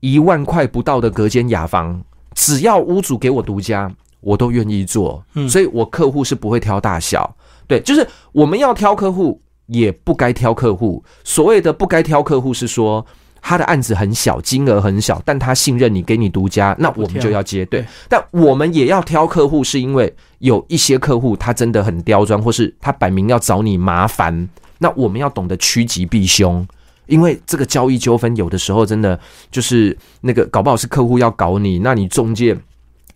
[0.00, 2.00] 一万块不到的隔间雅房，
[2.34, 3.92] 只要屋主给我独家。
[4.22, 11.04] 我都愿意做，所以我客户是不会挑大小，对，就是我们要挑客户，也不该挑客户。
[11.24, 13.04] 所谓的不该挑客户，是说
[13.40, 17.64] 他的案子很小，金额很小，但他信任你，给你独家，那我们就要接。
[17.66, 24.48] 对，但我们也要挑客户，是因为有一些客户他真的很刁钻，或是他摆明要找你麻烦，
[24.78, 26.64] 那我们要懂得趋吉避凶，
[27.06, 29.18] 因为这个交易纠纷有的时候真的
[29.50, 32.56] 就是那个搞不好是客户要搞你，那你中介。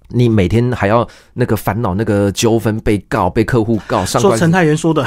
[0.08, 4.20] 你每天还要那个烦恼那个纠纷，被告被客户告上。
[4.20, 5.06] 说陈太元说的。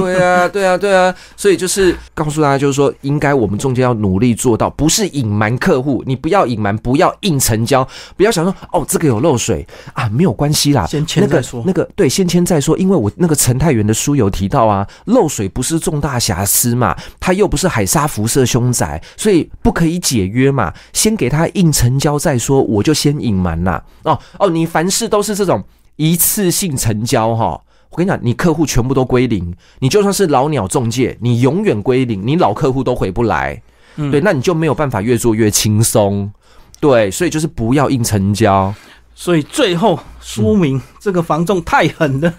[0.00, 7.86] 对啊，对啊，对啊，所以就是告诉大家，就是说，应该我们中间要努力做到，不是隐瞒客户，你不要隐瞒，不要硬成交，
[8.16, 11.62] 不要想说哦，这个有漏水啊，没有关系啦，先签再说。
[11.66, 23.82] 那个对，先签再说，因为我那个陈太元的书有提到啊，漏水不是重大瑕疵嘛，他又不是海沙辐射凶宅，所以不可以解约嘛，先给他硬成交再说，我就先隐瞒啦。
[24.02, 25.62] 哦哦，你凡事都是这种
[25.96, 27.60] 一次性成交哈。
[27.96, 33.62] 我跟你讲，你客户全部都归零，你就算是老鸟中介，你永远归零，你老客户都回不来，
[33.96, 36.30] 对，那你就没有办法越做越轻松，
[36.78, 38.74] 对，所以就是不要硬成交。
[39.14, 42.34] 所以最后说明这个房仲太狠了，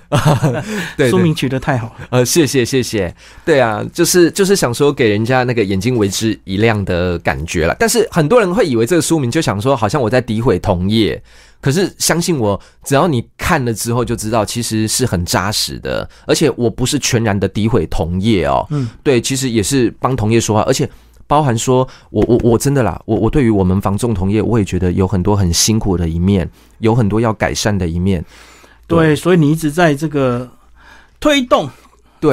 [1.10, 2.08] 说明取得太好了。
[2.12, 3.12] 呃，谢谢谢谢，
[3.44, 7.76] 对啊，就是就是想说给人家那个眼睛为之一亮的感觉了。
[7.80, 11.20] 但是很多人会以为这个书名就想说，好像我在诋毁同业。
[11.60, 16.08] 可是相信我，只要你看了之后就知道，其实是很扎实的。
[16.26, 20.90] 而且我不是全然的诋毁同业哦，嗯，对，其实也是帮同业说话，而且
[21.26, 26.50] 包含说我我我真的啦，我我对于我们防重同业，我也觉得有很多很辛苦的一面，
[26.80, 28.24] 有很多要改善的一面。
[28.86, 30.50] 对，所以你一直在这个
[31.20, 31.70] 推动。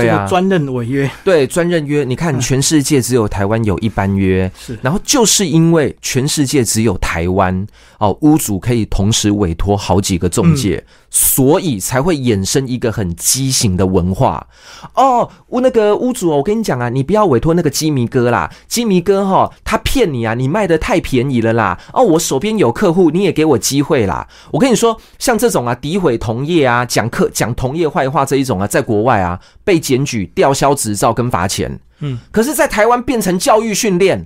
[0.03, 7.67] 对啊，专任违约，对专任约，你看全世界只有台湾有一般约，是，然后就是因为全世界只有台湾
[7.99, 10.83] 哦，屋主可以同时委托好几个中介，
[11.15, 14.49] 所以才会衍生一个很畸形的文化
[14.95, 15.31] 哦。
[15.51, 21.79] 屋那个屋主，我跟你讲啊，你不要委托那个基迷哥啦，基迷哥哈，他骗你啊，你卖的太便宜了啦。
[21.93, 24.27] 哦，我手边有客户，你也给我机会啦。
[24.51, 29.75] 我跟你说，像这种啊，诋毁同业啊，讲客讲同业坏话这一种啊，在国外啊被。
[29.75, 34.25] 被检举、吊销执照跟罚钱，嗯，可是，在台湾变成教育训练，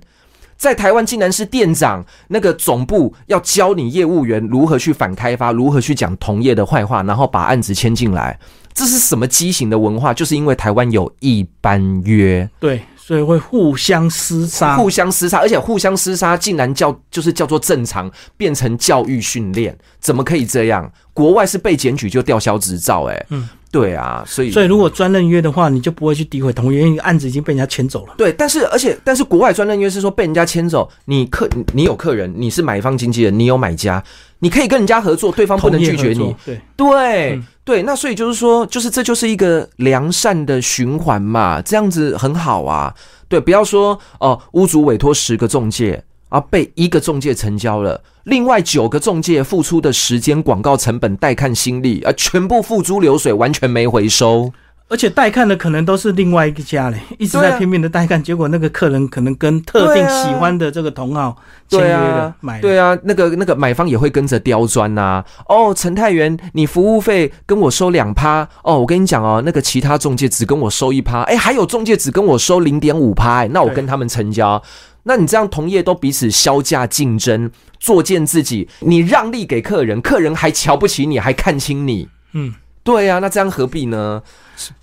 [0.58, 8.36] 在台湾竟然是店长那个总部要教你业务员如何去反开发，如何去讲同业的坏话，然后把案子签进来，
[8.74, 10.12] 这是什么畸形的文化？
[10.12, 20.92] 就是因为台湾有一般约，对，所以会互相厮杀，互相厮杀，而且互相厮杀竟然叫就是叫做正常，变成教育训练，怎么可以这样？
[21.14, 23.48] 国外是被检举就吊销执照，哎，嗯。
[23.70, 28.14] 对啊，所以所以如果专任约的话，你就不会去诋毁同业，因为案子已经被人家牵走了。
[28.16, 34.02] 对，但是而且但是国外专任约是说被人家牵走，你客你有客人，你是买方经纪人，你有买家，
[34.38, 36.34] 你可以跟人家合作，对方不能拒绝你。
[36.44, 42.94] 对对对，那所以就是说，就是这就是一个良善的循环嘛，这样子很好啊。
[43.28, 46.02] 对，不要说哦，屋主委托十个中介。
[46.28, 54.52] 啊，被一个中介成交了，另外九个中介付出的时间、广告成本、带看心力，啊，全部付诸流水，完全没回收。
[54.90, 61.36] 而且带看的可能都是另外一个家嘞，一直在拼命的带看，结果那个客人可能跟特定喜欢的这个同号
[61.68, 62.58] 签约了买。
[62.62, 65.22] 对啊，那个那个买方也会跟着刁钻呐。
[65.46, 68.48] 哦，陈太元，你服务费跟我收两趴。
[68.62, 71.20] 哦，我跟你讲哦，那个其他中介只跟我收一趴。
[71.24, 73.46] 哎，还有中介只跟我收零点五趴。
[73.48, 74.62] 那我跟他们成交。
[75.08, 77.50] 那你这样同业都彼此销价竞争，
[77.80, 82.54] 作践自己，你让利给客人，客人还瞧不起你，还看轻你，嗯，
[82.84, 84.22] 对呀，那这样何必呢？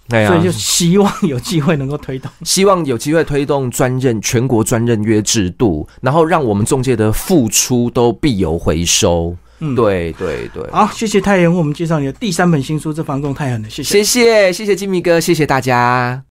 [0.10, 9.38] 所以就希望有机会能够推动， 希望有机会推动专任全国专任约制度，然后让我们中介的付出都必有回收。
[9.60, 9.76] 嗯，。
[9.76, 14.04] 对对对，好，谢谢太阳为我们介绍你的第三本新书《这房仲太狠了》，谢谢。
[14.04, 16.24] 谢谢谢谢金米哥，谢谢大家。